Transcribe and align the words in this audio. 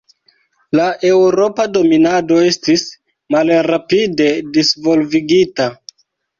La 0.79 0.85
eŭropa 1.09 1.65
dominado 1.75 2.41
estis 2.47 2.87
malrapide 3.37 4.33
disvolvigita. 4.59 5.73